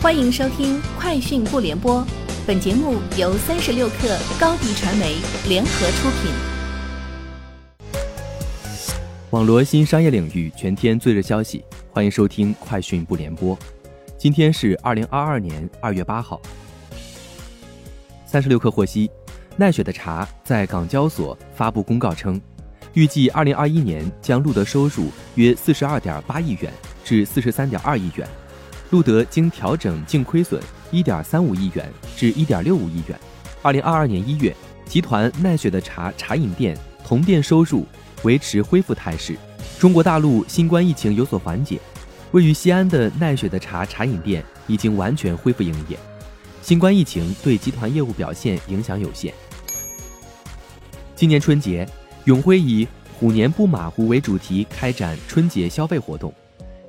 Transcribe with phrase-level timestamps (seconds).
[0.00, 2.00] 欢迎收听《快讯不联播》，
[2.46, 5.16] 本节目由三十六克高低传媒
[5.48, 6.30] 联合出品。
[9.30, 13.56] 网罗新商业领域全天最热消息，欢迎收听《快讯不联播》。
[14.16, 16.40] 今天是二零二二年二月八号。
[18.24, 19.10] 三十六克获悉，
[19.56, 22.40] 奈雪的茶在港交所发布公告称，
[22.92, 26.72] 预计二零二一年将录得收入约四十二点八亿元
[27.04, 28.28] 至四十三点二亿元。
[28.90, 33.18] 录得经调整净亏损一点三五亿元至一点六五亿元。
[33.60, 34.54] 二零二二年一月，
[34.86, 37.84] 集团奈雪的茶茶饮店同店收入
[38.22, 39.36] 维持恢复态势。
[39.78, 41.78] 中国大陆新冠疫情有所缓解，
[42.32, 45.98] 位于西安的奈雪的茶茶饮店已经完全恢复营业。
[46.62, 49.32] 新冠疫情对集团业务表现影响有限。
[51.14, 51.88] 今年春节，
[52.24, 52.86] 永辉以
[53.18, 56.32] “虎年不马虎”为主题开展春节消费活动。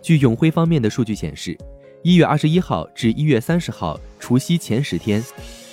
[0.01, 1.57] 据永辉方面的数据显示。
[2.01, 5.21] 一月二十一号至一月三十号，除夕前十天，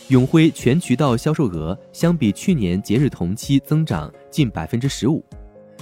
[0.09, 5.25] 永辉全渠道销售额相比去年节日同期增长近百分之十五，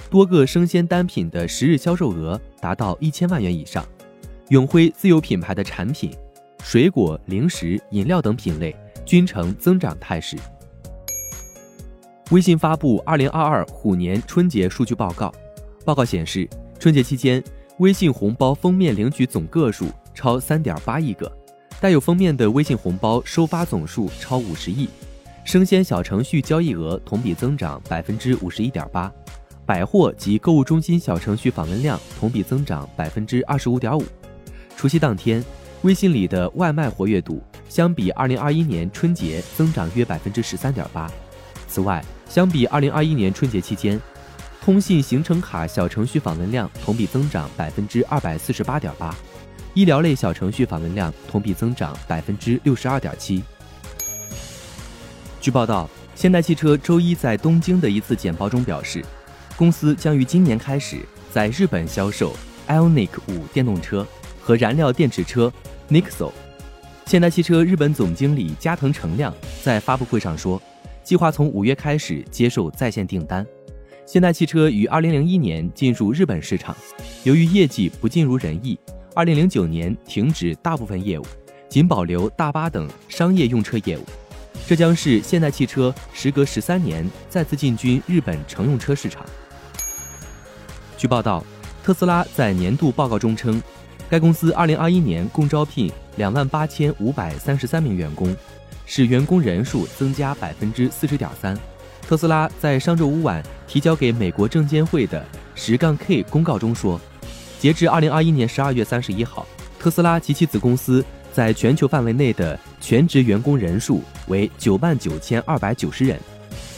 [0.07, 3.83] 多个生鲜单品的十日销售额达到一千万元以上。
[4.49, 6.11] 永辉自有品牌的产品、
[6.63, 10.37] 水果、零食、饮料等品类均呈增长态势。
[12.29, 15.33] 微信发布二零二二虎年春节数据报告，
[15.83, 17.43] 报告显示，春节期间，
[17.79, 19.87] 微信红包封面领取总个数。
[20.15, 21.31] 超三点八亿个，
[21.79, 24.89] 带有封面的微信红包收发总数超五十亿，
[25.43, 29.11] 生鲜小程序交易额同比增长百分之五十一点八，
[29.65, 34.03] 百货及购物中心小程序访问量同比增长百分之二十五点五。
[34.77, 35.43] 除夕当天，
[35.83, 41.11] 微信里的外卖活跃度相比二零二一年春节增长约百分之十三点八。
[41.67, 44.01] 此外，相比二零二一年春节期间，
[44.61, 49.13] 通信行程卡小程序访问量同比增长百分之二百四十八点八。
[49.75, 53.43] 医疗类小程序访问量同比增长百分之六十二点七。
[55.41, 59.03] 据报道，现代汽车周一在东京的一次简报中表示，
[59.57, 62.33] 公司将于今年开始在日本销售
[62.69, 64.07] Ioniq 五电动车
[64.39, 65.51] 和燃料电池车
[65.89, 66.31] Nixo。
[67.05, 70.59] 现代汽车日本总经理加藤成亮在发布会上说，
[71.03, 73.45] 计划从五月开始接受在线订单。
[74.05, 76.73] 现代汽车于二零零一年进入日本市场，
[77.25, 78.79] 由于业绩不尽如人意。
[79.15, 81.25] 二零零九年停止大部分业务，
[81.69, 84.03] 仅保留大巴等商业用车业务。
[84.67, 89.25] 这将是现代汽车时隔十三年再次进军日本乘用车市场。
[90.97, 91.41] 据报道，
[91.81, 93.63] 特斯拉在年度报告中称，
[94.09, 98.35] 该公司二零二一年共招聘两万八千五百三十三名员工，
[98.85, 101.57] 使员工人数增加百分之四十点三。
[102.01, 106.99] 特斯拉在上周五晚提交给美国证监会的十杠 K 公告中说。
[107.59, 109.45] 截至二零二一年十二月三十一号，
[109.79, 116.19] 特斯拉及其子公司在全球范围内的全职员工人数为九万九千二百九十人，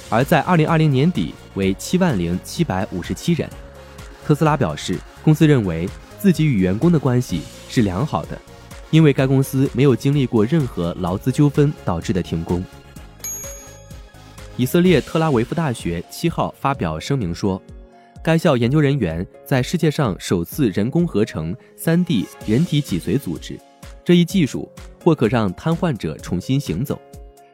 [0.09, 3.49] 而在二零二零年底为七万零七百五十七人。
[4.25, 5.89] 特斯拉表示，公司认为
[6.19, 8.37] 自己与员工的关系是良好的，
[8.89, 12.63] 因为该公司没有经历过任何劳资纠纷导致的停工。
[14.55, 17.61] 以色列特拉维夫大学七号发表声明说。
[18.27, 23.57] 该校研究人员在世界上首次人工合成 3D 人体脊髓组织，
[24.03, 24.69] 这一技术
[25.01, 26.99] 或可让瘫痪者重新行走。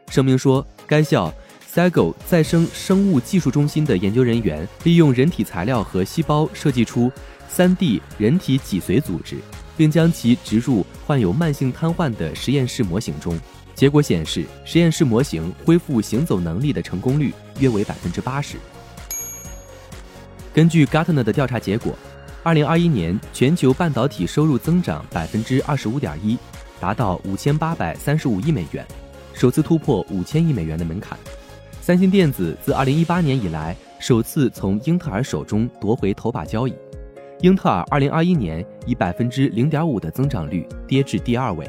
[0.08, 1.32] 声明说，该校
[1.72, 7.08] Sago 再生生物技术中心的研究人员利用人体材料和细胞设计出
[7.54, 9.36] 3D 人体脊髓组织，
[9.76, 13.38] 并将其植入患有慢性瘫痪的实验室模型中。
[13.76, 18.56] 结果显示，实验室模型恢复行走能力的成功率约为百分之八十。
[20.54, 21.92] 根据 Gartner 的调查结果，
[22.44, 26.38] 二零二一年全球半导体收入增长百分之二十五点一，
[26.78, 28.86] 达到五千八百三十五亿美元，
[29.32, 31.18] 首次突破五千亿美元的门槛。
[31.80, 36.74] 三星电子自二零一八年以来首次从英特尔手中夺回头把交椅。
[37.40, 41.68] 英特尔二零二一年以百分之零点五的增长率跌至第二位。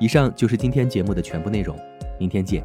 [0.00, 1.78] 以上就是今天节目的全部内容，
[2.18, 2.64] 明天见。